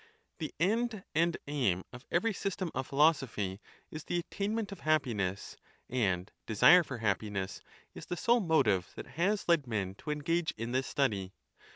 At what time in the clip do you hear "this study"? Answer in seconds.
10.71-11.33